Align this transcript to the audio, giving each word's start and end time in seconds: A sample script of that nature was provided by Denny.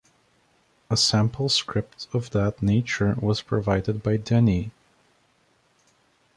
A 0.89 0.97
sample 0.97 1.47
script 1.47 2.07
of 2.11 2.31
that 2.31 2.63
nature 2.63 3.13
was 3.21 3.43
provided 3.43 4.01
by 4.01 4.17
Denny. 4.17 4.71